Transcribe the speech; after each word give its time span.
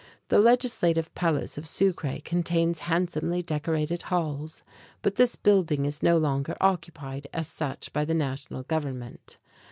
The 0.29 0.39
legislative 0.39 1.13
palace 1.13 1.59
of 1.59 1.67
Sucre 1.67 2.17
contains 2.25 2.79
handsomely 2.79 3.43
decorated 3.43 4.01
halls; 4.01 4.63
but 5.03 5.13
this 5.13 5.35
building 5.35 5.85
is 5.85 6.01
no 6.01 6.17
longer 6.17 6.55
occupied 6.59 7.27
as 7.33 7.47
such 7.47 7.93
by 7.93 8.05
the 8.05 8.15
national 8.15 8.63
government. 8.63 9.37